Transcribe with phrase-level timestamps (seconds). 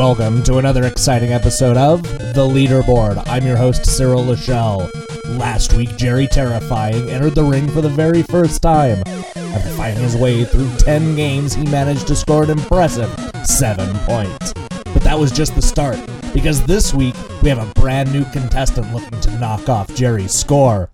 [0.00, 3.22] Welcome to another exciting episode of The Leaderboard.
[3.26, 4.90] I'm your host, Cyril Lachel.
[5.38, 9.02] Last week, Jerry Terrifying entered the ring for the very first time.
[9.06, 13.14] After fighting his way through 10 games, he managed to score an impressive
[13.44, 14.54] 7 points.
[14.54, 15.98] But that was just the start,
[16.32, 20.88] because this week we have a brand new contestant looking to knock off Jerry's score.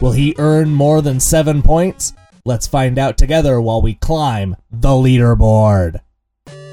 [0.00, 2.14] Will he earn more than 7 points?
[2.46, 6.00] Let's find out together while we climb the leaderboard.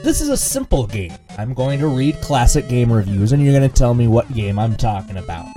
[0.05, 1.15] This is a simple game.
[1.35, 4.59] I'm going to read classic game reviews and you're going to tell me what game
[4.59, 5.47] I'm talking about.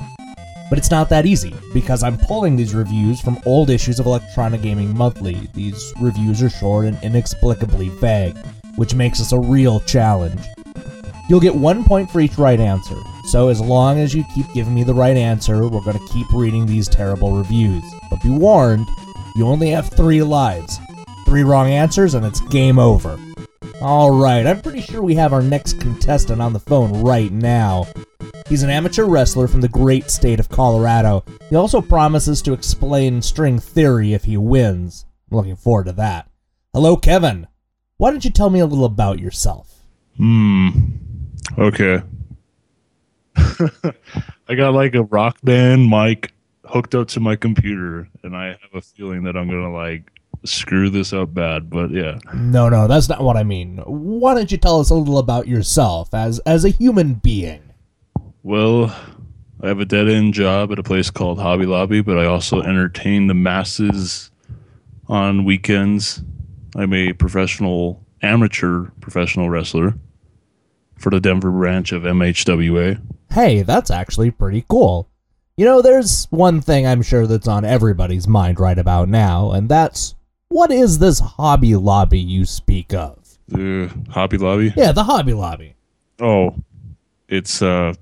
[0.71, 4.63] But it's not that easy, because I'm pulling these reviews from old issues of Electronic
[4.63, 5.51] Gaming Monthly.
[5.53, 8.39] These reviews are short and inexplicably vague,
[8.77, 10.41] which makes this a real challenge.
[11.29, 12.97] You'll get one point for each right answer,
[13.27, 16.33] so as long as you keep giving me the right answer, we're going to keep
[16.33, 17.85] reading these terrible reviews.
[18.09, 18.87] But be warned,
[19.37, 20.79] you only have three lives.
[21.27, 23.19] Three wrong answers, and it's game over.
[23.81, 27.87] Alright, I'm pretty sure we have our next contestant on the phone right now.
[28.49, 31.25] He's an amateur wrestler from the great state of Colorado.
[31.49, 35.07] He also promises to explain string theory if he wins.
[35.31, 36.29] I'm looking forward to that.
[36.73, 37.47] Hello, Kevin.
[37.99, 39.85] Why don't you tell me a little about yourself?
[40.17, 40.71] Hmm.
[41.57, 42.03] Okay.
[43.37, 46.33] I got like a rock band mic
[46.65, 50.91] hooked up to my computer, and I have a feeling that I'm gonna like screw
[50.91, 51.71] this up bad.
[51.71, 53.79] But yeah, No, no, that's not what I mean.
[53.87, 57.63] Why don't you tell us a little about yourself as as a human being?
[58.43, 58.95] well,
[59.61, 62.61] I have a dead end job at a place called Hobby Lobby, but I also
[62.63, 64.31] entertain the masses
[65.09, 66.23] on weekends.
[66.77, 69.95] I'm a professional, amateur professional wrestler
[70.97, 73.01] for the Denver branch of MHWA.
[73.33, 75.09] Hey, that's actually pretty cool.
[75.57, 79.69] You know, there's one thing I'm sure that's on everybody's mind right about now, and
[79.69, 80.15] that's
[80.59, 83.39] what is this Hobby Lobby you speak of?
[83.47, 84.73] The Hobby Lobby.
[84.77, 85.77] Yeah, the Hobby Lobby.
[86.21, 86.57] Oh,
[87.29, 87.95] it's uh,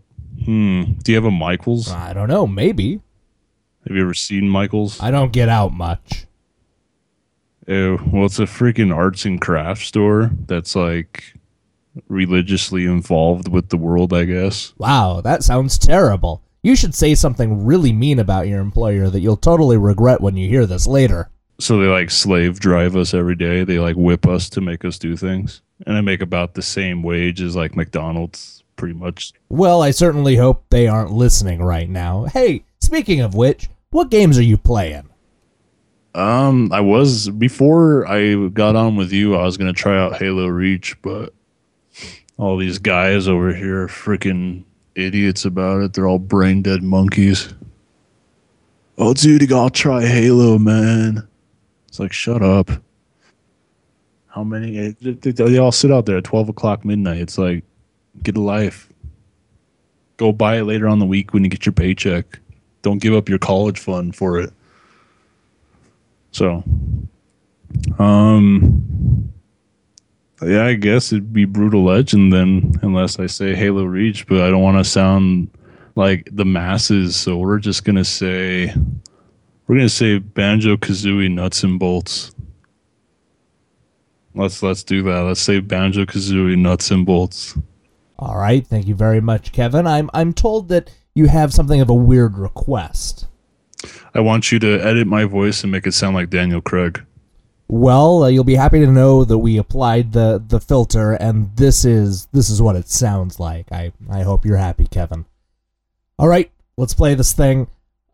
[0.42, 0.84] hmm.
[1.02, 1.92] Do you have a Michaels?
[1.92, 3.02] I don't know, maybe.
[3.86, 4.98] Have you ever seen Michaels?
[5.02, 6.24] I don't get out much.
[7.68, 11.34] Uh, well, it's a freaking arts and crafts store that's like
[12.08, 14.72] religiously involved with the world, I guess.
[14.78, 16.42] Wow, that sounds terrible.
[16.62, 20.48] You should say something really mean about your employer that you'll totally regret when you
[20.48, 21.28] hear this later.
[21.58, 23.64] So they like slave drive us every day.
[23.64, 27.02] They like whip us to make us do things, and I make about the same
[27.02, 29.32] wage as like McDonald's, pretty much.
[29.48, 32.24] Well, I certainly hope they aren't listening right now.
[32.24, 35.08] Hey, speaking of which, what games are you playing?
[36.14, 39.34] Um, I was before I got on with you.
[39.36, 41.32] I was gonna try out Halo Reach, but
[42.38, 45.92] all these guys over here are freaking idiots about it.
[45.92, 47.54] They're all brain dead monkeys.
[48.98, 51.28] Oh, dude, you gotta try Halo, man.
[51.96, 52.70] It's like, shut up.
[54.26, 54.94] How many?
[55.00, 57.22] They, all sit out there at twelve o'clock midnight.
[57.22, 57.64] It's like,
[58.22, 58.90] get a life.
[60.18, 62.38] Go buy it later on the week when you get your paycheck.
[62.82, 64.52] Don't give up your college fund for it.
[66.32, 66.62] So,
[67.98, 69.32] um,
[70.42, 74.50] yeah, I guess it'd be Brutal Legend then, unless I say Halo Reach, but I
[74.50, 75.48] don't want to sound
[75.94, 78.74] like the masses, so we're just gonna say
[79.66, 82.34] we're gonna say Banjo Kazooie Nuts and Bolts.
[84.34, 85.20] Let's let's do that.
[85.20, 87.56] Let's say Banjo Kazooie Nuts and Bolts.
[88.18, 89.86] All right, thank you very much, Kevin.
[89.86, 93.26] I'm I'm told that you have something of a weird request.
[94.14, 97.04] I want you to edit my voice and make it sound like Daniel Craig.
[97.68, 101.84] Well, uh, you'll be happy to know that we applied the the filter, and this
[101.84, 103.72] is this is what it sounds like.
[103.72, 105.26] I I hope you're happy, Kevin.
[106.18, 107.66] All right, let's play this thing.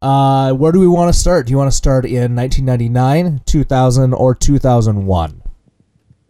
[0.02, 1.46] Uh, where do we want to start?
[1.46, 5.42] Do you want to start in 1999, 2000, or 2001?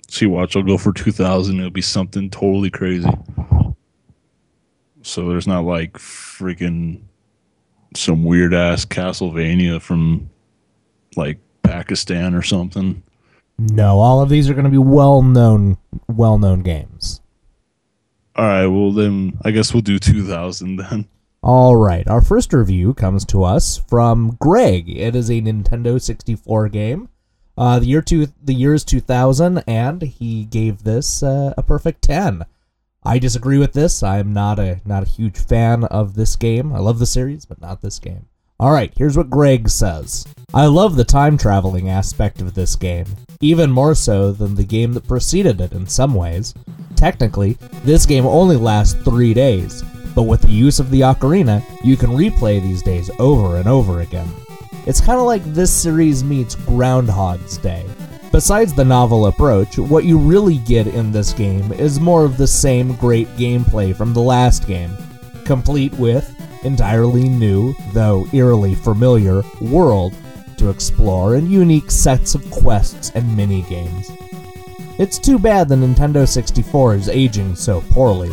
[0.09, 1.59] See, watch, I'll go for 2000.
[1.59, 3.09] It'll be something totally crazy.
[5.01, 7.01] So there's not like freaking
[7.97, 10.29] some weird ass Castlevania from
[11.17, 13.03] like Pakistan or something.
[13.59, 17.21] No, all of these are going to be well known well known games.
[18.37, 21.09] All right, well then I guess we'll do 2000 then.
[21.45, 24.89] All right, our first review comes to us from Greg.
[24.89, 27.09] It is a Nintendo 64 game.
[27.59, 32.03] Uh, the year two, the year is 2000, and he gave this uh, a perfect
[32.03, 32.45] 10.
[33.03, 34.05] I disagree with this.
[34.05, 36.73] I'm not a not a huge fan of this game.
[36.73, 38.27] I love the series, but not this game.
[38.61, 40.25] All right, here's what Greg says.
[40.55, 43.07] I love the time traveling aspect of this game,
[43.41, 46.55] even more so than the game that preceded it in some ways.
[46.95, 49.83] Technically, this game only lasts three days,
[50.15, 54.01] but with the use of the ocarina, you can replay these days over and over
[54.01, 54.29] again.
[54.87, 57.87] It's kind of like this series meets Groundhog's Day.
[58.33, 62.47] Besides the novel approach, what you really get in this game is more of the
[62.47, 64.91] same great gameplay from the last game,
[65.45, 66.35] complete with
[66.65, 70.15] entirely new, though eerily familiar, world
[70.57, 74.11] to explore and unique sets of quests and mini games.
[74.99, 78.31] It's too bad the Nintendo 64 is aging so poorly.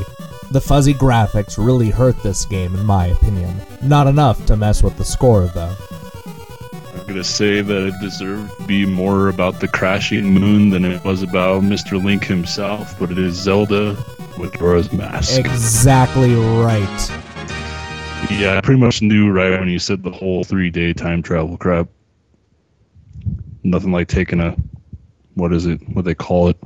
[0.51, 3.56] The fuzzy graphics really hurt this game, in my opinion.
[3.84, 5.75] Not enough to mess with the score, though.
[6.96, 11.04] I'm gonna say that it deserved to be more about the crashing moon than it
[11.04, 12.04] was about Mr.
[12.04, 13.96] Link himself, but it is Zelda
[14.40, 15.40] Majora's Mask.
[15.40, 17.12] Exactly right.
[18.31, 21.57] Yeah, I pretty much knew right when you said the whole three day time travel
[21.57, 21.88] crap.
[23.63, 24.56] Nothing like taking a
[25.36, 25.80] what is it?
[25.90, 26.57] What they call it?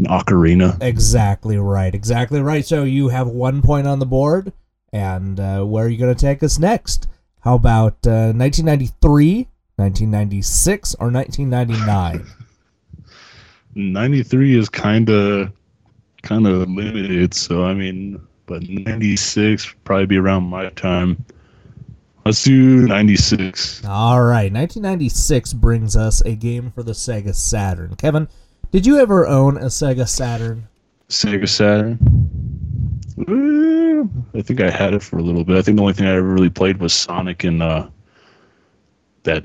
[0.00, 0.82] An ocarina.
[0.82, 1.94] Exactly right.
[1.94, 2.64] Exactly right.
[2.64, 4.52] So you have one point on the board,
[4.92, 7.06] and uh, where are you going to take us next?
[7.40, 12.26] How about uh, 1993, 1996, or 1999?
[13.74, 15.52] 93 is kind of
[16.22, 21.24] kind of limited, so I mean, but 96 probably be around my time.
[22.24, 23.84] Let's do 96.
[23.84, 27.96] All right, 1996 brings us a game for the Sega Saturn.
[27.96, 28.28] Kevin,
[28.70, 30.68] did you ever own a Sega Saturn?
[31.08, 31.98] Sega Saturn.
[34.34, 35.56] I think I had it for a little bit.
[35.56, 37.88] I think the only thing I ever really played was Sonic and uh,
[39.24, 39.44] that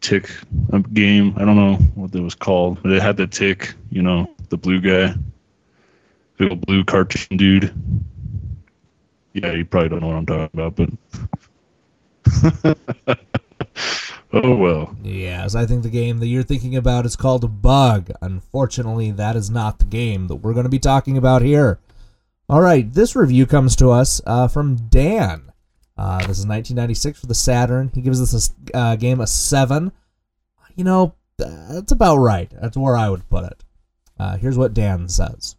[0.00, 0.30] tick
[0.72, 1.34] um, game.
[1.36, 4.56] I don't know what it was called, but it had the tick, you know, the
[4.56, 5.14] blue guy,
[6.36, 7.72] big old blue cartoon dude.
[9.34, 10.76] Yeah, you probably don't know what I'm talking about,
[13.04, 13.06] but
[14.32, 14.96] oh well.
[15.02, 18.10] Yes, I think the game that you're thinking about is called Bug.
[18.20, 21.78] Unfortunately, that is not the game that we're going to be talking about here.
[22.48, 25.52] All right, this review comes to us uh, from Dan.
[25.98, 27.90] Uh, this is 1996 for the Saturn.
[27.94, 29.90] He gives this a, uh, game a 7.
[30.74, 32.52] You know, that's about right.
[32.60, 33.64] That's where I would put it.
[34.18, 35.56] Uh, here's what Dan says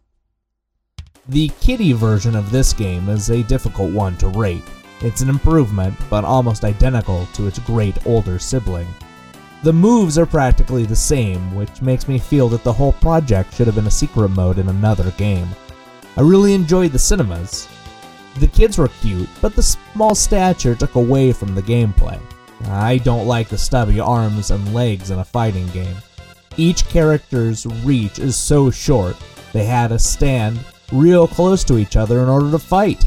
[1.28, 4.64] The kiddie version of this game is a difficult one to rate.
[5.00, 8.88] It's an improvement, but almost identical to its great older sibling.
[9.62, 13.66] The moves are practically the same, which makes me feel that the whole project should
[13.66, 15.48] have been a secret mode in another game.
[16.16, 17.68] I really enjoyed the cinemas.
[18.38, 22.20] The kids were cute, but the small stature took away from the gameplay.
[22.66, 25.96] I don't like the stubby arms and legs in a fighting game.
[26.56, 29.16] Each character's reach is so short,
[29.52, 30.58] they had to stand
[30.92, 33.04] real close to each other in order to fight.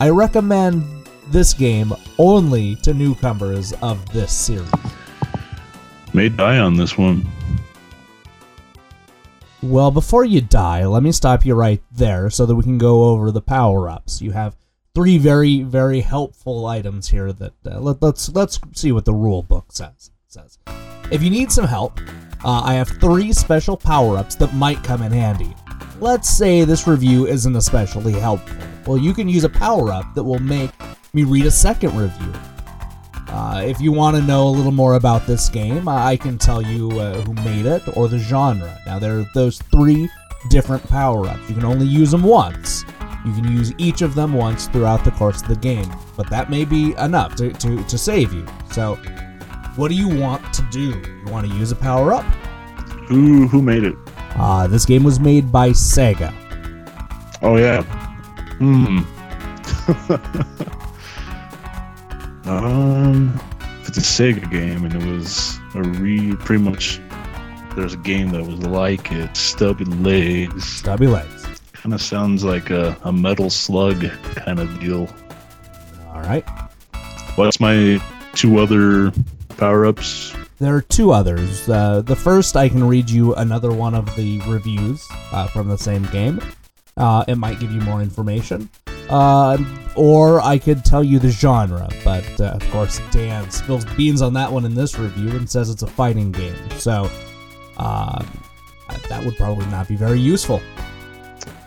[0.00, 0.99] I recommend
[1.30, 4.70] this game only to newcomers of this series.
[6.12, 7.26] May die on this one.
[9.62, 13.04] Well, before you die, let me stop you right there so that we can go
[13.04, 14.22] over the power-ups.
[14.22, 14.56] You have
[14.94, 19.42] three very, very helpful items here that uh, let, let's let's see what the rule
[19.42, 20.10] book says.
[20.28, 20.58] Says,
[21.10, 22.00] if you need some help,
[22.44, 25.54] uh, I have three special power-ups that might come in handy.
[26.00, 28.56] Let's say this review isn't especially helpful.
[28.86, 30.70] Well, you can use a power-up that will make
[31.12, 32.32] me read a second review.
[33.28, 36.60] Uh, if you want to know a little more about this game, I can tell
[36.60, 38.76] you uh, who made it or the genre.
[38.86, 40.08] Now, there are those three
[40.48, 41.48] different power ups.
[41.48, 42.84] You can only use them once.
[43.24, 46.50] You can use each of them once throughout the course of the game, but that
[46.50, 48.46] may be enough to, to, to save you.
[48.72, 48.96] So,
[49.76, 50.90] what do you want to do?
[50.90, 52.24] You want to use a power up?
[53.08, 53.94] Who who made it?
[54.36, 56.32] Uh, this game was made by Sega.
[57.42, 57.82] Oh yeah.
[58.58, 59.00] Hmm.
[62.44, 63.38] um,
[63.80, 67.00] if it's a Sega game and it was a re, pretty much.
[67.76, 70.64] There's a game that was like it, Stubby Legs.
[70.64, 71.46] Stubby Legs.
[71.72, 74.04] Kind of sounds like a, a Metal Slug
[74.34, 75.08] kind of deal.
[76.08, 76.44] All right.
[77.36, 78.02] What's my
[78.34, 79.12] two other
[79.56, 80.34] power ups?
[80.58, 81.68] There are two others.
[81.68, 85.78] Uh, the first, I can read you another one of the reviews uh, from the
[85.78, 86.40] same game.
[86.96, 88.68] Uh, it might give you more information.
[89.10, 89.58] Uh,
[89.96, 94.32] or I could tell you the genre, but uh, of course, Dan spills beans on
[94.34, 96.54] that one in this review and says it's a fighting game.
[96.78, 97.10] So,
[97.76, 98.24] uh,
[99.08, 100.62] that would probably not be very useful.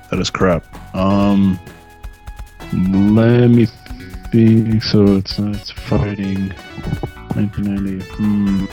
[0.09, 0.63] That is crap.
[0.95, 1.59] Um,
[2.71, 3.67] let me
[4.31, 4.83] think.
[4.83, 6.49] So it's it's fighting
[7.35, 8.05] 1990.
[8.15, 8.65] Hmm.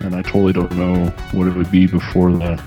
[0.00, 2.62] And I totally don't know what it would be before that.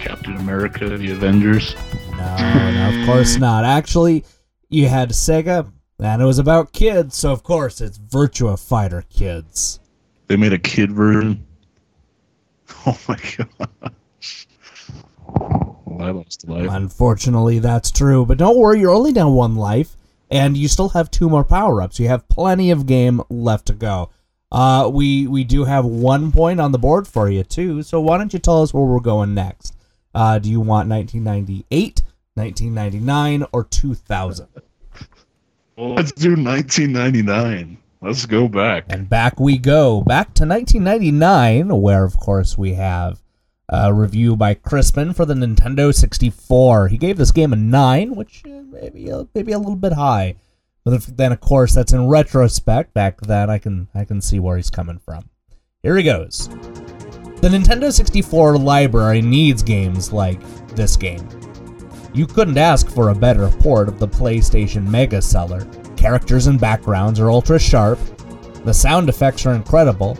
[0.00, 1.76] Captain America, the Avengers.
[2.16, 3.64] No, no, of course not.
[3.64, 4.24] Actually,
[4.68, 9.80] you had Sega, and it was about kids, so of course it's Virtua Fighter Kids.
[10.26, 11.44] They made a kid version.
[12.88, 14.46] Oh my gosh.
[15.84, 16.68] Well, I lost a life.
[16.70, 19.96] Unfortunately, that's true, but don't worry, you're only down one life,
[20.30, 21.98] and you still have two more power ups.
[21.98, 24.10] You have plenty of game left to go.
[24.52, 27.82] Uh, we we do have one point on the board for you too.
[27.82, 29.74] So why don't you tell us where we're going next?
[30.14, 32.02] Uh, do you want 1998,
[32.36, 34.46] 1999, or 2000?
[35.76, 37.78] Well, let's do 1999.
[38.00, 38.84] Let's go back.
[38.88, 43.22] And back we go, back to 1999, where of course we have
[43.68, 46.88] a review by Crispin for the Nintendo 64.
[46.88, 50.36] He gave this game a nine, which uh, maybe a, maybe a little bit high.
[50.84, 52.94] But then, of course, that's in retrospect.
[52.94, 55.28] Back then, I can I can see where he's coming from.
[55.82, 56.48] Here he goes.
[57.40, 60.40] The Nintendo 64 library needs games like
[60.76, 61.28] this game.
[62.16, 65.66] You couldn't ask for a better port of the PlayStation Mega Seller.
[65.98, 67.98] Characters and backgrounds are ultra sharp,
[68.64, 70.16] the sound effects are incredible,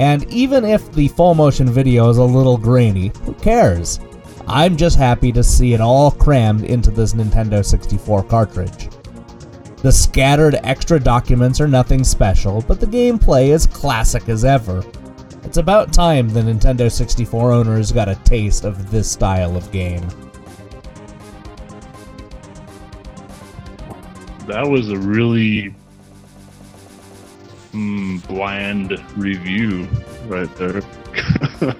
[0.00, 4.00] and even if the full motion video is a little grainy, who cares?
[4.48, 8.88] I'm just happy to see it all crammed into this Nintendo 64 cartridge.
[9.76, 14.84] The scattered extra documents are nothing special, but the gameplay is classic as ever.
[15.44, 20.08] It's about time the Nintendo 64 owners got a taste of this style of game.
[24.46, 25.74] That was a really
[27.72, 29.88] mm, bland review
[30.26, 30.82] right there.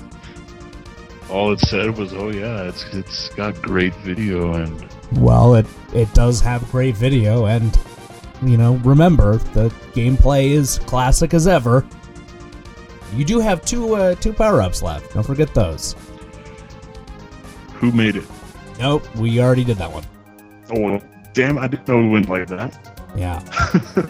[1.31, 6.13] All it said was, "Oh yeah, it's it's got great video and Well, it it
[6.15, 7.77] does have great video, and
[8.43, 11.87] you know, remember the gameplay is classic as ever.
[13.17, 15.15] You do have two uh, two power ups left.
[15.15, 15.97] Don't forget those.
[17.75, 18.25] who made it?"
[18.79, 20.05] Nope, we already did that one.
[20.71, 21.03] Oh well,
[21.35, 21.59] damn!
[21.59, 22.79] I didn't know we went like that.
[23.17, 23.43] Yeah,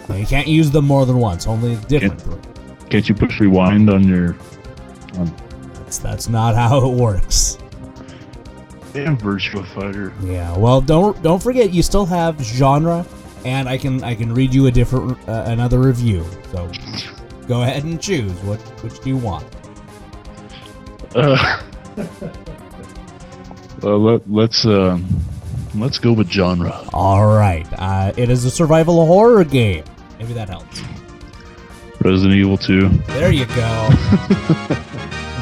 [0.16, 1.46] you can't use them more than once.
[1.46, 2.20] Only different.
[2.20, 2.36] three.
[2.90, 4.36] Can't you push rewind on your
[5.74, 7.58] That's that's not how it works.
[8.92, 10.12] damn Virtua Fighter?
[10.22, 10.56] Yeah.
[10.56, 13.04] Well, don't don't forget you still have genre,
[13.44, 16.24] and I can I can read you a different uh, another review.
[16.52, 16.70] So
[17.48, 19.44] go ahead and choose what which do you want.
[21.14, 21.60] Uh,
[23.82, 24.98] well, let, let's uh,
[25.74, 26.88] let's go with genre.
[26.92, 27.66] All right.
[27.78, 29.84] Uh, it is a survival horror game.
[30.18, 30.82] Maybe that helps.
[32.00, 32.88] Resident Evil 2.
[32.88, 33.88] There you go.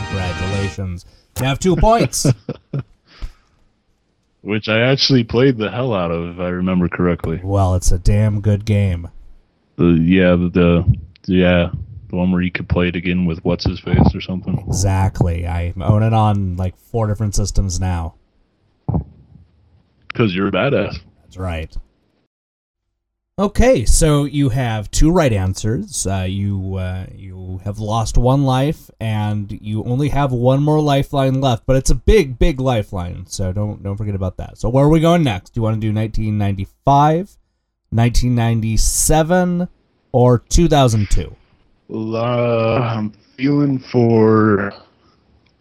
[0.08, 1.06] Congratulations.
[1.38, 2.26] You have two points.
[4.42, 7.40] which I actually played the hell out of, if I remember correctly.
[7.42, 9.08] Well, it's a damn good game.
[9.76, 11.70] The yeah, the, the yeah,
[12.08, 14.58] the one where you could play it again with what's his face or something.
[14.66, 15.46] Exactly.
[15.46, 18.14] I own it on like four different systems now.
[20.12, 20.98] Because you're a badass.
[21.22, 21.74] That's right.
[23.40, 26.06] Okay, so you have two right answers.
[26.06, 31.40] Uh, you uh, you have lost one life, and you only have one more lifeline
[31.40, 31.64] left.
[31.64, 34.58] But it's a big, big lifeline, so don't don't forget about that.
[34.58, 35.54] So where are we going next?
[35.54, 37.38] Do you want to do 1995,
[37.88, 39.68] 1997,
[40.12, 41.34] or 2002?
[41.88, 44.70] Well, uh, I'm feeling for.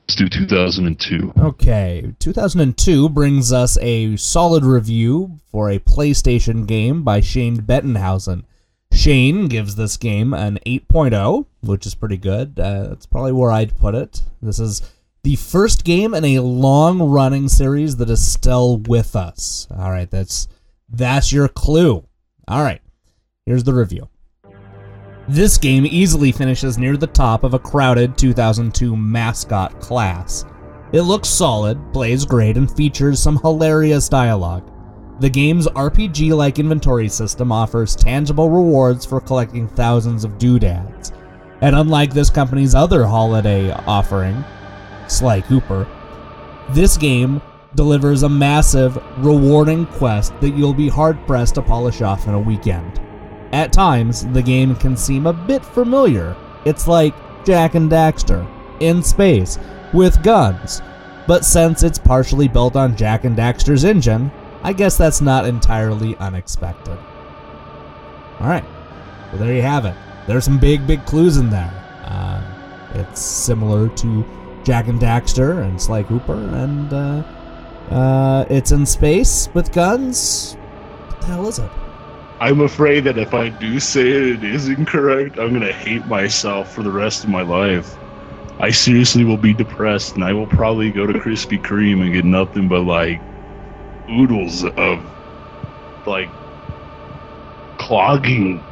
[0.09, 1.33] Let's do 2002.
[1.37, 8.43] Okay, 2002 brings us a solid review for a PlayStation game by Shane Bettenhausen.
[8.91, 12.59] Shane gives this game an 8.0, which is pretty good.
[12.59, 14.23] Uh, that's probably where I'd put it.
[14.41, 14.81] This is
[15.21, 19.67] the first game in a long-running series that is still with us.
[19.69, 20.47] All right, that's
[20.89, 22.03] that's your clue.
[22.47, 22.81] All right,
[23.45, 24.09] here's the review.
[25.29, 30.43] This game easily finishes near the top of a crowded 2002 mascot class.
[30.91, 34.71] It looks solid, plays great, and features some hilarious dialogue.
[35.19, 41.11] The game's RPG like inventory system offers tangible rewards for collecting thousands of doodads.
[41.61, 44.43] And unlike this company's other holiday offering,
[45.07, 45.87] Sly Cooper,
[46.71, 47.39] this game
[47.75, 52.39] delivers a massive, rewarding quest that you'll be hard pressed to polish off in a
[52.39, 52.99] weekend.
[53.51, 56.35] At times, the game can seem a bit familiar.
[56.65, 57.13] It's like
[57.45, 58.47] Jak and Daxter
[58.79, 59.57] in space
[59.93, 60.81] with guns.
[61.27, 64.31] But since it's partially built on Jak and Daxter's engine,
[64.63, 66.97] I guess that's not entirely unexpected.
[68.41, 68.65] Alright,
[69.31, 69.95] well, there you have it.
[70.27, 71.73] There's some big, big clues in there.
[72.05, 72.43] Uh,
[72.95, 74.25] it's similar to
[74.63, 77.23] Jak and Daxter and Sly Cooper, and uh,
[77.93, 80.53] uh, it's in space with guns.
[81.07, 81.71] What the hell is it?
[82.41, 85.39] I'm afraid that if I do say it, it is incorrect.
[85.39, 87.97] I'm gonna hate myself for the rest of my life.
[88.59, 92.25] I seriously will be depressed, and I will probably go to Krispy Kreme and get
[92.25, 93.21] nothing but like
[94.09, 95.11] oodles of
[96.05, 96.31] like
[97.77, 98.65] clogging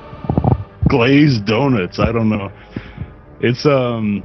[0.87, 1.99] glazed donuts.
[1.99, 2.51] I don't know.
[3.41, 4.23] It's um.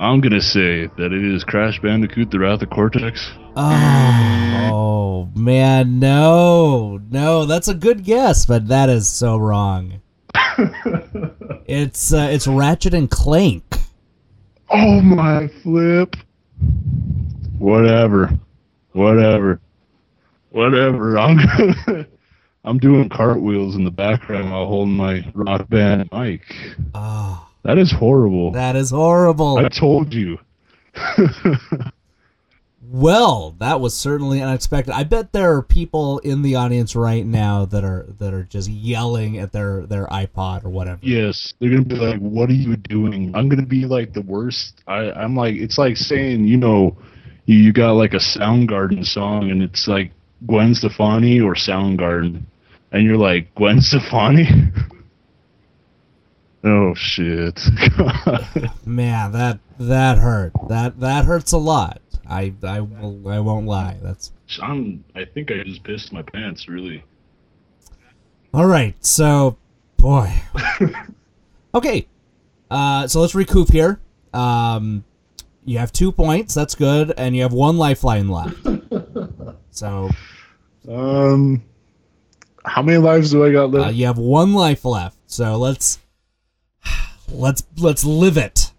[0.00, 3.30] I'm gonna say that it is Crash Bandicoot: The Wrath of Cortex.
[3.56, 10.00] Oh, man, no, no, that's a good guess, but that is so wrong.
[11.66, 13.62] It's uh, it's Ratchet and Clank.
[14.70, 16.16] Oh my flip.
[17.58, 18.36] Whatever.
[18.90, 19.60] Whatever.
[20.50, 21.16] Whatever.
[21.16, 22.06] I'm gonna,
[22.64, 26.42] I'm doing cartwheels in the background while holding my rock band mic.
[26.92, 28.50] Oh, That is horrible.
[28.50, 29.58] that is horrible.
[29.58, 30.38] I told you.
[32.92, 34.92] Well, that was certainly unexpected.
[34.92, 38.68] I bet there are people in the audience right now that are that are just
[38.68, 40.98] yelling at their their iPod or whatever.
[41.00, 44.82] Yes, they're gonna be like, "What are you doing?" I'm gonna be like the worst.
[44.88, 46.96] I, I'm like, it's like saying, you know,
[47.46, 50.10] you, you got like a Soundgarden song, and it's like
[50.48, 52.42] Gwen Stefani or Soundgarden,
[52.90, 54.48] and you're like Gwen Stefani.
[56.64, 57.60] oh shit!
[58.84, 60.54] Man, that that hurt.
[60.68, 62.00] That that hurts a lot.
[62.30, 63.98] I I will I won't lie.
[64.02, 64.32] That's
[64.62, 65.04] I'm.
[65.14, 66.68] I think I just pissed my pants.
[66.68, 67.04] Really.
[68.54, 68.94] all right.
[69.04, 69.56] So,
[69.96, 70.32] boy.
[71.74, 72.06] okay.
[72.70, 74.00] Uh, so let's recoup here.
[74.32, 75.04] Um,
[75.64, 76.54] you have two points.
[76.54, 78.56] That's good, and you have one lifeline left.
[79.72, 80.10] So
[80.88, 81.62] Um,
[82.64, 83.94] how many lives do I got uh, left?
[83.94, 85.16] you have one life left.
[85.26, 86.00] So let's
[87.30, 88.72] let's let's live it.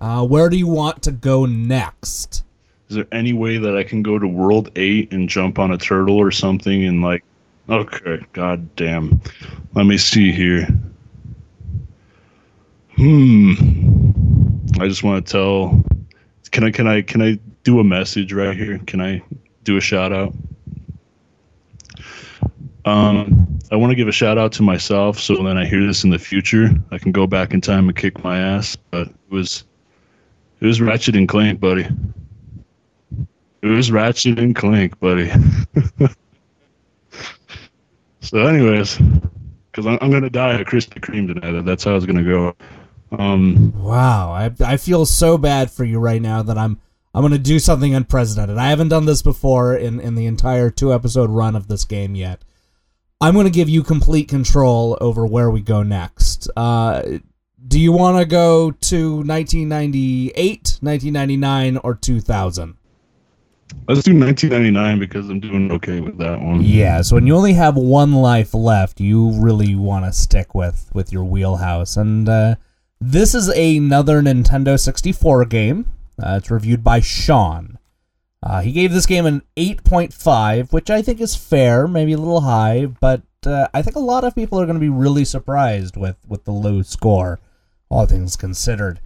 [0.00, 2.44] Uh, where do you want to go next?
[2.90, 5.78] Is there any way that I can go to World Eight and jump on a
[5.78, 7.22] turtle or something and like?
[7.68, 9.20] Okay, god damn.
[9.74, 10.66] Let me see here.
[12.96, 13.52] Hmm.
[14.80, 15.84] I just want to tell.
[16.50, 16.72] Can I?
[16.72, 17.02] Can I?
[17.02, 18.80] Can I do a message right here?
[18.88, 19.22] Can I
[19.62, 20.34] do a shout out?
[22.86, 26.02] Um, I want to give a shout out to myself, so when I hear this
[26.02, 28.74] in the future, I can go back in time and kick my ass.
[28.74, 29.62] But it was,
[30.60, 31.86] it was Ratchet and Clank, buddy.
[33.62, 35.30] It was Ratchet and Clank, buddy.
[38.20, 38.98] so, anyways,
[39.70, 41.62] because I'm, I'm gonna die at Krispy Kreme tonight.
[41.64, 42.56] That's how it's gonna go.
[43.12, 46.80] Um, Wow, I I feel so bad for you right now that I'm
[47.14, 48.56] I'm gonna do something unprecedented.
[48.56, 52.14] I haven't done this before in in the entire two episode run of this game
[52.14, 52.42] yet.
[53.20, 56.48] I'm gonna give you complete control over where we go next.
[56.56, 57.18] Uh,
[57.68, 62.74] do you want to go to 1998, 1999, or 2000?
[63.88, 66.62] Let's do 1999 because I'm doing okay with that one.
[66.62, 70.90] Yeah, so when you only have one life left, you really want to stick with
[70.94, 71.96] with your wheelhouse.
[71.96, 72.56] And uh,
[73.00, 75.86] this is another Nintendo 64 game.
[76.22, 77.78] Uh, it's reviewed by Sean.
[78.42, 82.40] Uh, he gave this game an 8.5, which I think is fair, maybe a little
[82.40, 85.96] high, but uh, I think a lot of people are going to be really surprised
[85.96, 87.38] with, with the low score,
[87.90, 89.00] all things considered.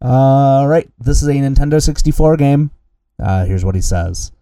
[0.00, 2.70] All right, this is a Nintendo 64 game.
[3.20, 4.32] Uh, here's what he says.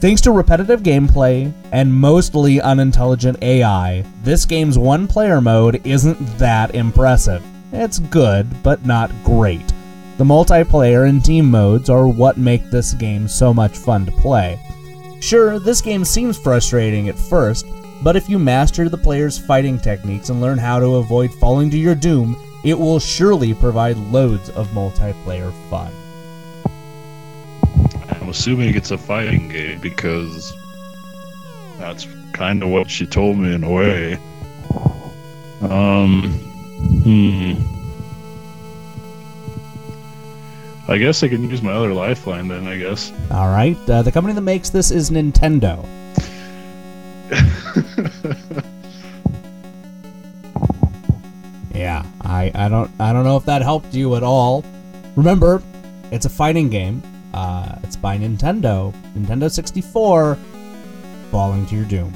[0.00, 6.74] Thanks to repetitive gameplay and mostly unintelligent AI, this game's one player mode isn't that
[6.74, 7.44] impressive.
[7.72, 9.66] It's good, but not great.
[10.16, 14.58] The multiplayer and team modes are what make this game so much fun to play.
[15.20, 17.66] Sure, this game seems frustrating at first,
[18.02, 21.78] but if you master the player's fighting techniques and learn how to avoid falling to
[21.78, 25.92] your doom, it will surely provide loads of multiplayer fun.
[28.30, 30.52] Assuming it's a fighting game because
[31.78, 34.14] that's kind of what she told me in a way.
[35.62, 36.32] Um,
[37.02, 37.54] hmm.
[40.90, 43.12] I guess I can use my other lifeline then, I guess.
[43.30, 45.84] All right, uh, the company that makes this is Nintendo.
[51.80, 54.62] Yeah, I, I don't I don't know if that helped you at all.
[55.16, 55.62] Remember,
[56.10, 57.02] it's a fighting game.
[57.32, 58.92] Uh, it's by Nintendo.
[59.14, 60.36] Nintendo 64.
[61.30, 62.12] Falling to your doom.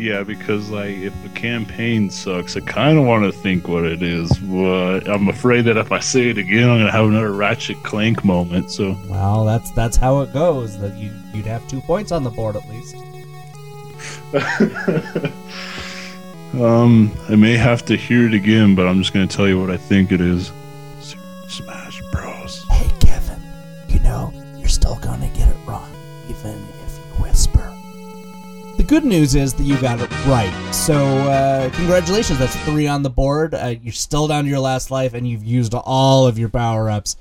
[0.00, 4.02] Yeah, because like if the campaign sucks, I kind of want to think what it
[4.02, 7.82] is, but I'm afraid that if I say it again, I'm gonna have another Ratchet
[7.82, 8.70] Clank moment.
[8.70, 10.78] So Well, that's that's how it goes.
[10.78, 12.96] That you you'd have two points on the board at least.
[16.54, 19.70] um, I may have to hear it again, but I'm just gonna tell you what
[19.70, 20.50] I think it is.
[21.46, 21.89] Smash
[28.90, 30.52] good news is that you got it right.
[30.74, 33.54] So uh, congratulations, that's three on the board.
[33.54, 36.90] Uh, you're still down to your last life, and you've used all of your power
[36.90, 37.14] ups.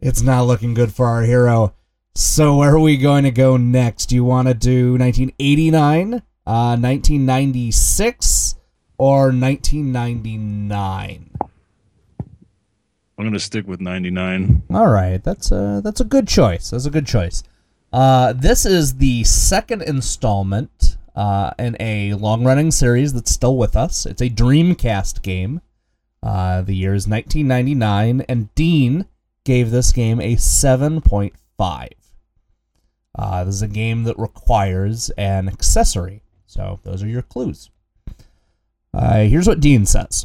[0.00, 1.72] It's not looking good for our hero.
[2.14, 4.10] So where are we going to go next?
[4.10, 6.14] Do you want to do 1989,
[6.46, 8.56] uh, 1996,
[8.98, 11.30] or 1999?
[13.16, 14.62] I'm gonna stick with 99.
[14.74, 16.68] All right, that's a that's a good choice.
[16.70, 17.42] That's a good choice.
[17.90, 23.74] Uh, this is the second installment uh, in a long running series that's still with
[23.76, 24.06] us.
[24.06, 25.60] It's a Dreamcast game.
[26.22, 29.04] Uh, the year is 1999, and Dean
[29.44, 31.88] gave this game a 7.5.
[33.18, 36.22] Uh, this is a game that requires an accessory.
[36.46, 37.68] So those are your clues.
[38.94, 40.24] Uh, here's what Dean says.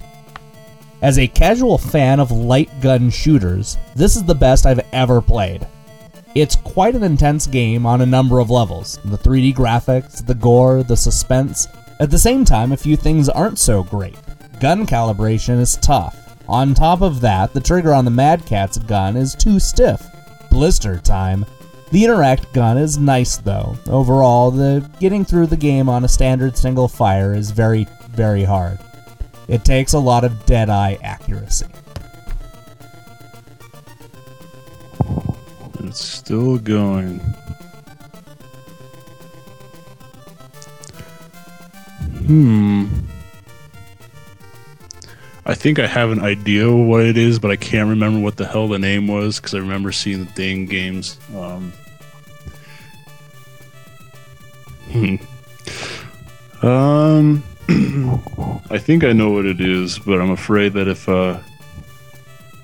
[1.01, 5.67] As a casual fan of light gun shooters, this is the best I've ever played.
[6.35, 10.81] It's quite an intense game on a number of levels the 3D graphics, the gore,
[10.81, 11.67] the suspense.
[11.99, 14.17] At the same time, a few things aren't so great.
[14.59, 16.35] Gun calibration is tough.
[16.49, 20.03] On top of that, the trigger on the Mad Catz gun is too stiff.
[20.49, 21.45] Blister time.
[21.91, 23.77] The Interact gun is nice though.
[23.87, 28.79] Overall, the getting through the game on a standard single fire is very, very hard.
[29.47, 31.67] It takes a lot of dead eye accuracy.
[35.93, 37.19] It's still going.
[42.25, 42.87] Hmm.
[45.45, 48.47] I think I have an idea what it is, but I can't remember what the
[48.47, 51.19] hell the name was because I remember seeing the thing games.
[51.35, 51.71] Um,
[54.89, 55.15] hmm.
[56.65, 57.43] Um,
[58.71, 61.37] I think I know what it is, but I'm afraid that if uh,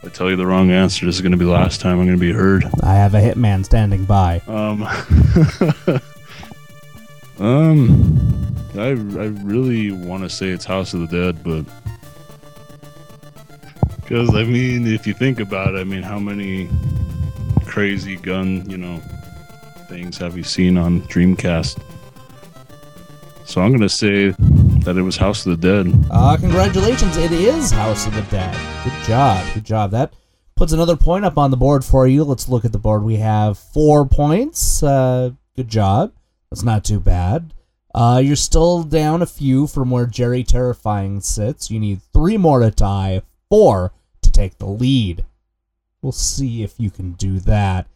[0.03, 2.05] I tell you the wrong answer, this is going to be the last time I'm
[2.05, 2.63] going to be heard.
[2.83, 4.41] I have a hitman standing by.
[4.47, 4.83] Um,
[7.39, 11.65] um, I I really want to say it's House of the Dead, but
[13.95, 16.69] because I mean, if you think about it, I mean, how many
[17.65, 19.01] crazy gun, you know,
[19.89, 21.81] things have you seen on Dreamcast?
[23.45, 24.33] So I'm gonna say
[24.83, 25.93] that it was House of the Dead.
[26.09, 28.55] Uh, congratulations, it is House of the Dead.
[28.83, 29.91] Good job, good job.
[29.91, 30.13] That
[30.55, 32.23] puts another point up on the board for you.
[32.23, 33.03] Let's look at the board.
[33.03, 34.83] We have four points.
[34.83, 36.13] Uh, good job.
[36.49, 37.53] That's not too bad.
[37.93, 41.71] Uh, you're still down a few from where Jerry Terrifying sits.
[41.71, 45.25] You need three more to tie, four to take the lead.
[46.01, 47.87] We'll see if you can do that.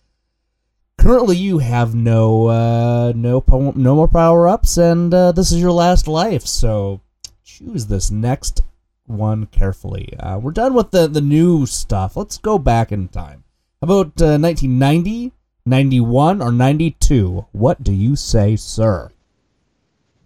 [1.04, 5.60] Currently, you have no uh, no po- no more power ups, and uh, this is
[5.60, 6.48] your last life.
[6.48, 7.02] So
[7.44, 8.62] choose this next
[9.06, 10.18] one carefully.
[10.18, 12.16] Uh, we're done with the the new stuff.
[12.16, 13.44] Let's go back in time.
[13.82, 15.34] How about uh, 1990,
[15.66, 17.48] 91, or 92?
[17.52, 19.12] What do you say, sir?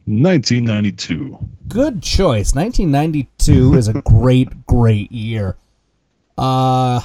[0.05, 1.39] 1992.
[1.69, 2.53] Good choice.
[2.53, 5.57] 1992 is a great, great year.
[6.37, 7.01] Uh,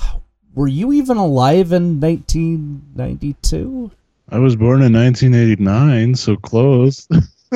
[0.55, 3.91] were you even alive in 1992?
[4.29, 7.07] I was born in 1989, so close.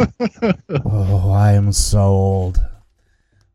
[0.85, 2.61] oh, I am so old.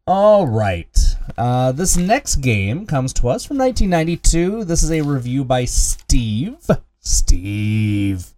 [0.08, 0.97] All right.
[1.38, 4.65] Uh, this next game comes to us from 1992.
[4.65, 6.67] This is a review by Steve.
[6.99, 8.34] Steve.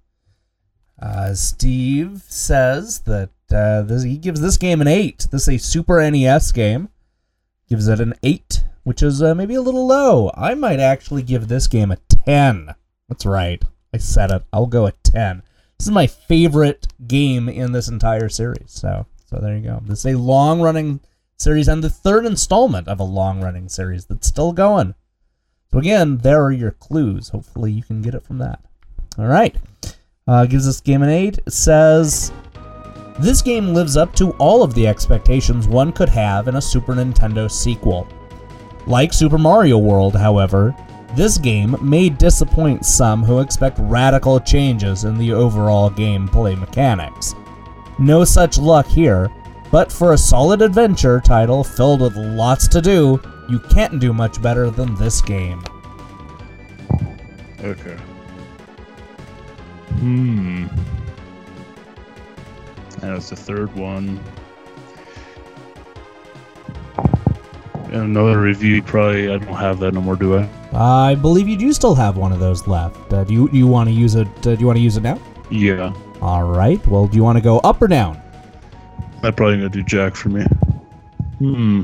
[1.02, 5.28] Uh, Steve says that uh, this, he gives this game an 8.
[5.32, 6.90] This is a Super NES game.
[7.70, 10.32] Gives it an 8, which is uh, maybe a little low.
[10.36, 12.76] I might actually give this game a 10.
[13.10, 13.64] That's right.
[13.94, 14.44] I said it.
[14.52, 15.44] I'll go a 10.
[15.78, 18.72] This is my favorite game in this entire series.
[18.72, 19.82] So, so there you go.
[19.86, 21.00] This is a long-running
[21.38, 24.96] series and the third installment of a long-running series that's still going.
[25.72, 27.30] So again, there are your clues.
[27.30, 28.60] Hopefully, you can get it from that.
[29.18, 29.56] All right.
[30.28, 31.40] Uh, gives this game an 8.
[31.46, 32.32] It says
[33.20, 36.94] this game lives up to all of the expectations one could have in a Super
[36.94, 38.08] Nintendo sequel.
[38.86, 40.76] Like Super Mario World, however,
[41.16, 47.36] this game may disappoint some who expect radical changes in the overall gameplay mechanics.
[48.00, 49.30] No such luck here,
[49.72, 54.42] but for a solid adventure title filled with lots to do, you can't do much
[54.42, 55.64] better than this game.
[57.62, 57.98] Okay.
[60.00, 60.66] Hmm.
[63.02, 64.20] And it's the third one.
[67.92, 68.82] Another review.
[68.82, 70.50] Probably I don't have that no more, do I?
[70.74, 73.14] I believe you do still have one of those left.
[73.14, 74.28] Uh, do you you want to use it?
[74.40, 75.20] Uh, do you want to use it now?
[75.50, 75.94] Yeah.
[76.22, 76.86] All right.
[76.88, 78.22] Well, do you want to go up or down?
[79.22, 80.44] That probably gonna do jack for me.
[81.40, 81.84] Hmm.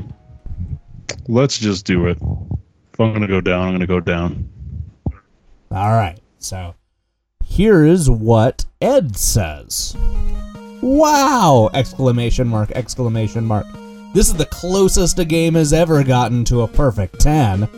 [1.28, 2.18] Let's just do it.
[2.92, 4.48] If I'm gonna go down, I'm gonna go down.
[5.70, 6.18] All right.
[6.38, 6.74] So
[7.44, 9.96] here is what Ed says.
[10.82, 11.68] Wow!
[11.74, 13.66] Exclamation mark, exclamation mark.
[14.12, 17.68] This is the closest a game has ever gotten to a perfect 10.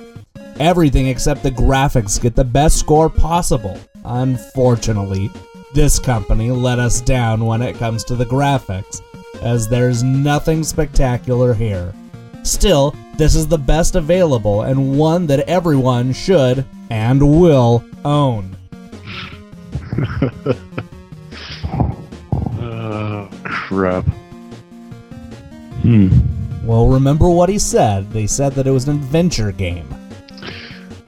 [0.58, 3.78] Everything except the graphics get the best score possible.
[4.06, 5.30] Unfortunately,
[5.74, 9.02] this company let us down when it comes to the graphics,
[9.42, 11.92] as there's nothing spectacular here.
[12.44, 18.56] Still, this is the best available and one that everyone should and will own.
[22.64, 24.06] Oh crap.
[25.82, 26.08] Hmm.
[26.66, 28.10] Well, remember what he said.
[28.10, 29.88] They said that it was an adventure game.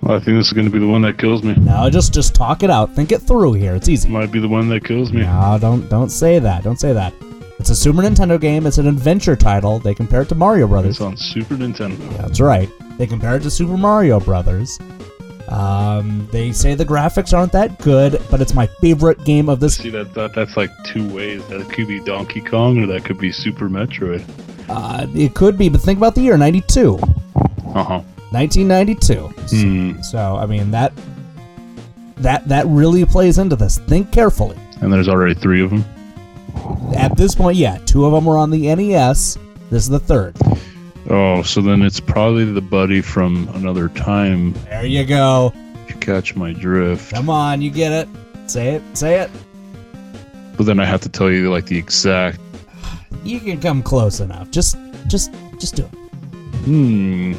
[0.02, 1.54] Well, I think this is going to be the one that kills me.
[1.54, 2.94] Now, just just talk it out.
[2.94, 3.74] Think it through here.
[3.74, 4.08] It's easy.
[4.08, 5.22] Might be the one that kills me.
[5.22, 6.62] No, don't don't say that.
[6.62, 7.14] Don't say that.
[7.58, 8.66] It's a Super Nintendo game.
[8.66, 9.78] It's an adventure title.
[9.78, 10.96] They compare it to Mario Brothers.
[10.96, 11.96] It's on Super Nintendo.
[12.18, 12.68] That's right.
[12.98, 14.78] They compare it to Super Mario Brothers.
[15.48, 19.76] Um, they say the graphics aren't that good, but it's my favorite game of this.
[19.76, 21.46] See that, that that's like two ways.
[21.46, 24.24] That could be Donkey Kong or that could be Super Metroid.
[24.68, 26.96] Uh, it could be, but think about the year '92,
[27.74, 28.02] Uh huh.
[28.30, 29.14] 1992.
[29.56, 30.02] Hmm.
[30.02, 30.92] So I mean that
[32.16, 33.78] that that really plays into this.
[33.78, 34.56] Think carefully.
[34.80, 35.84] And there's already three of them.
[36.96, 39.38] At this point, yeah, two of them were on the NES.
[39.70, 40.36] This is the third.
[41.10, 44.52] Oh, so then it's probably the buddy from another time.
[44.64, 45.52] There you go.
[45.88, 47.12] You catch my drift.
[47.12, 48.08] Come on, you get it.
[48.50, 48.82] Say it.
[48.96, 49.30] Say it.
[50.56, 52.38] But then I have to tell you like the exact.
[53.22, 54.50] You can come close enough.
[54.50, 55.94] Just, just, just do it.
[56.64, 57.34] Hmm.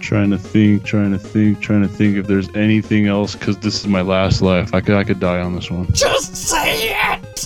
[0.00, 3.80] Trying to think, trying to think, trying to think if there's anything else because this
[3.80, 4.72] is my last life.
[4.74, 5.86] I could, I could die on this one.
[5.92, 7.44] Just say it.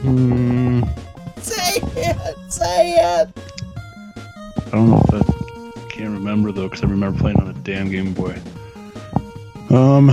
[0.00, 0.82] Hmm.
[1.38, 2.52] Say it.
[2.52, 3.28] Say it.
[4.66, 7.90] I don't know if I can't remember though because I remember playing on a damn
[7.90, 8.38] Game Boy.
[9.70, 10.08] Um.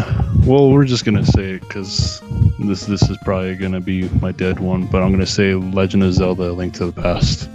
[0.46, 2.22] Well, we're just gonna say it because
[2.60, 6.14] this this is probably gonna be my dead one, but I'm gonna say Legend of
[6.14, 7.50] Zelda: Link to the Past.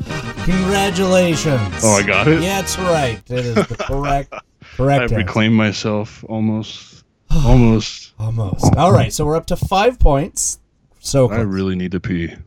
[0.44, 1.80] Congratulations.
[1.82, 2.42] Oh, I got it.
[2.42, 3.22] Yeah, that's right.
[3.30, 4.40] It is the correct, I
[4.76, 5.16] correct answer.
[5.16, 7.04] reclaimed myself almost.
[7.30, 8.12] Almost.
[8.18, 8.76] Almost.
[8.76, 10.60] All right, so we're up to five points.
[11.00, 12.28] So I really need to pee.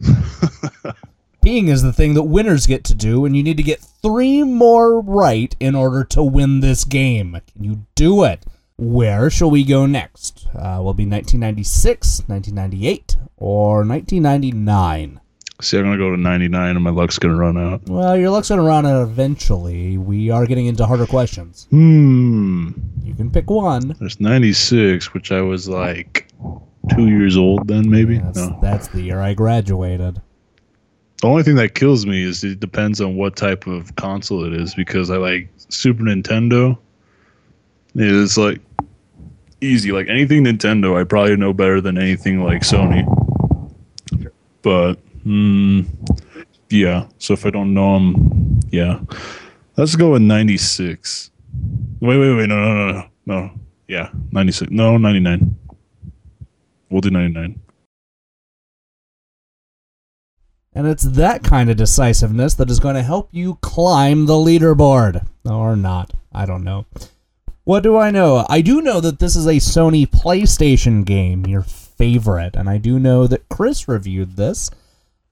[1.42, 4.44] Peeing is the thing that winners get to do, and you need to get three
[4.44, 7.40] more right in order to win this game.
[7.54, 8.44] Can you do it?
[8.78, 10.48] Where shall we go next?
[10.48, 15.22] Uh, will it be 1996, 1998, or 1999?
[15.62, 17.88] See, I'm gonna go to 99, and my luck's gonna run out.
[17.88, 19.98] Well, your luck's going to run out eventually.
[19.98, 21.68] We are getting into harder questions.
[21.70, 22.72] Hmm.
[23.02, 23.96] You can pick one.
[23.98, 26.28] There's 96, which I was like
[26.94, 28.18] two years old then, maybe.
[28.18, 28.60] That's, no.
[28.62, 30.22] that's the year I graduated.
[31.22, 34.54] The only thing that kills me is it depends on what type of console it
[34.54, 36.78] is because I like Super Nintendo.
[37.96, 38.62] It's like
[39.62, 39.92] easy.
[39.92, 43.04] Like anything Nintendo, I probably know better than anything like Sony.
[44.62, 45.82] But hmm,
[46.70, 47.08] yeah.
[47.20, 49.00] So if I don't know them, yeah.
[49.78, 51.32] Let's go with ninety six.
[52.00, 52.50] Wait, wait, wait.
[52.50, 53.52] No, no, no, no, no.
[53.88, 54.72] Yeah, ninety six.
[54.72, 55.56] No, ninety nine.
[56.90, 57.60] We'll do ninety nine.
[60.74, 65.26] And it's that kind of decisiveness that is going to help you climb the leaderboard.
[65.46, 66.12] Or not.
[66.34, 66.86] I don't know.
[67.66, 68.46] What do I know?
[68.48, 72.56] I do know that this is a Sony PlayStation game, your favorite.
[72.56, 74.70] And I do know that Chris reviewed this.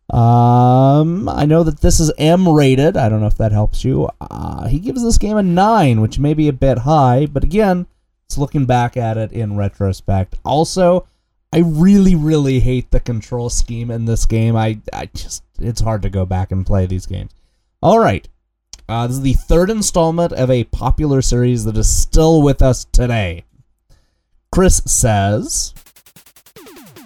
[0.09, 2.97] Um, I know that this is M rated.
[2.97, 4.09] I don't know if that helps you.
[4.19, 7.85] Uh, he gives this game a 9, which may be a bit high, but again,
[8.25, 10.35] it's looking back at it in retrospect.
[10.43, 11.07] Also,
[11.53, 14.55] I really, really hate the control scheme in this game.
[14.55, 17.31] I, I just, it's hard to go back and play these games.
[17.81, 18.27] All right.
[18.89, 22.85] Uh, this is the third installment of a popular series that is still with us
[22.85, 23.45] today.
[24.51, 25.73] Chris says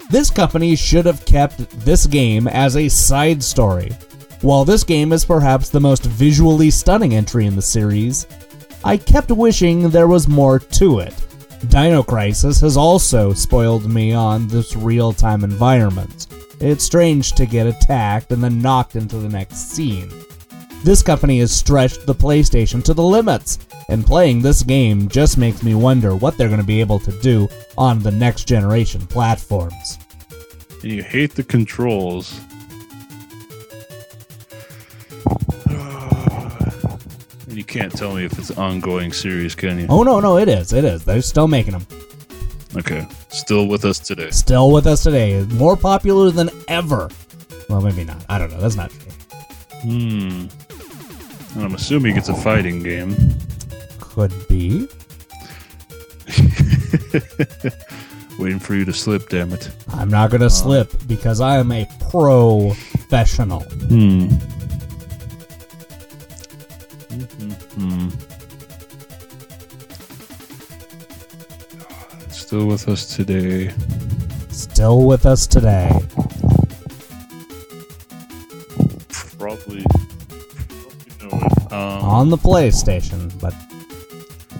[0.09, 3.91] This company should have kept this game as a side story.
[4.41, 8.27] While this game is perhaps the most visually stunning entry in the series,
[8.83, 11.13] I kept wishing there was more to it.
[11.69, 16.27] Dino Crisis has also spoiled me on this real time environment.
[16.59, 20.09] It's strange to get attacked and then knocked into the next scene.
[20.83, 23.59] This company has stretched the PlayStation to the limits,
[23.89, 27.11] and playing this game just makes me wonder what they're going to be able to
[27.21, 29.97] do on the next generation platforms.
[30.83, 32.39] And you hate the controls.
[37.47, 39.87] And you can't tell me if it's an ongoing series, can you?
[39.89, 40.73] Oh, no, no, it is.
[40.73, 41.05] It is.
[41.05, 41.87] They're still making them.
[42.75, 43.07] Okay.
[43.29, 44.29] Still with us today.
[44.31, 45.41] Still with us today.
[45.53, 47.09] More popular than ever.
[47.69, 48.23] Well, maybe not.
[48.27, 48.59] I don't know.
[48.59, 49.11] That's not true.
[49.81, 50.47] Hmm.
[51.57, 53.15] And I'm assuming it's a fighting game.
[53.99, 54.87] Could be.
[58.37, 59.71] Waiting for you to slip, damn it.
[59.91, 63.61] I'm not going to slip because I am a professional.
[63.61, 64.27] Hmm.
[67.73, 68.09] Hmm.
[72.29, 73.73] Still with us today.
[74.51, 75.89] Still with us today.
[81.71, 83.53] Um, On the PlayStation, but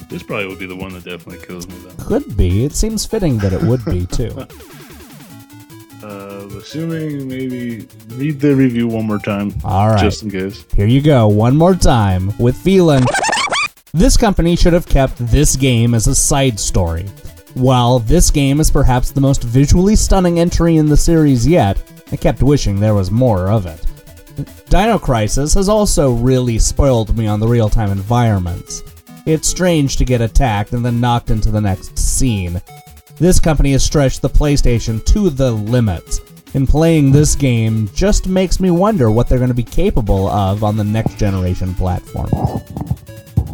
[0.10, 2.04] this probably would be the one that definitely kills me, though.
[2.04, 2.64] could be.
[2.66, 4.46] It seems fitting that it would be, too.
[6.04, 9.52] Uh, assuming maybe read the review one more time.
[9.66, 10.00] All right.
[10.00, 10.64] Just in case.
[10.76, 13.04] Here you go, one more time with feeling.
[13.94, 17.08] This company should have kept this game as a side story.
[17.56, 22.16] While this game is perhaps the most visually stunning entry in the series yet, I
[22.16, 23.84] kept wishing there was more of it.
[24.70, 28.84] Dino Crisis has also really spoiled me on the real time environments.
[29.26, 32.62] It's strange to get attacked and then knocked into the next scene.
[33.18, 36.20] This company has stretched the PlayStation to the limits,
[36.54, 40.64] and playing this game just makes me wonder what they're going to be capable of
[40.66, 42.30] on the next generation platform.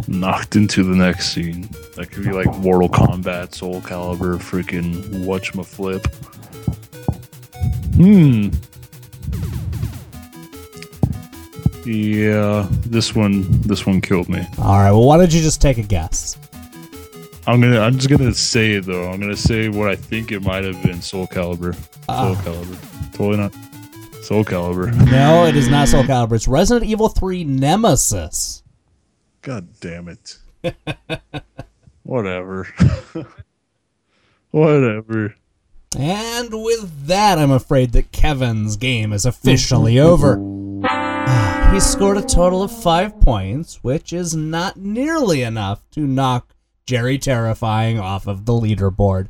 [0.08, 1.70] Knocked into the next scene.
[1.96, 6.06] That could be like Mortal Kombat, Soul Calibur, freaking Watch My Flip.
[7.96, 8.50] Hmm.
[11.86, 14.46] Yeah, this one this one killed me.
[14.58, 16.38] All right, well, why don't you just take a guess?
[17.46, 19.10] I'm gonna I'm just gonna say it though.
[19.12, 21.76] I'm gonna say what I think it might have been Soul Calibur.
[21.76, 22.42] Soul Ah.
[22.46, 23.12] Calibur.
[23.14, 23.54] Totally not
[24.24, 24.94] Soul Calibur.
[25.12, 26.34] No, it is not Soul Calibur.
[26.36, 28.64] It's Resident Evil 3 Nemesis.
[29.42, 30.38] God damn it.
[32.04, 32.68] Whatever.
[34.52, 35.36] Whatever.
[35.98, 40.38] And with that, I'm afraid that Kevin's game is officially over.
[41.74, 46.54] He scored a total of five points, which is not nearly enough to knock
[46.86, 49.30] Jerry Terrifying off of the leaderboard.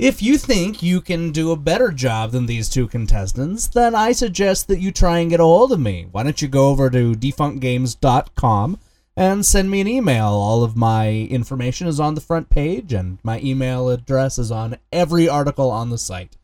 [0.00, 4.10] If you think you can do a better job than these two contestants, then I
[4.10, 6.08] suggest that you try and get a hold of me.
[6.10, 8.80] Why don't you go over to defunctgames.com
[9.16, 10.26] and send me an email?
[10.26, 14.76] All of my information is on the front page, and my email address is on
[14.90, 16.36] every article on the site.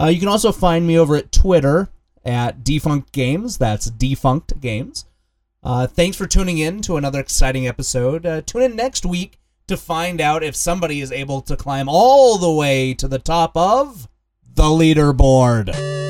[0.00, 1.90] Uh, you can also find me over at Twitter
[2.24, 3.58] at Defunct Games.
[3.58, 5.04] That's Defunct Games.
[5.62, 8.24] Uh, thanks for tuning in to another exciting episode.
[8.24, 12.38] Uh, tune in next week to find out if somebody is able to climb all
[12.38, 14.08] the way to the top of
[14.54, 16.07] the leaderboard.